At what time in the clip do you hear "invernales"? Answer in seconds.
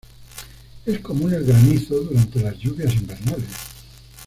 2.95-3.51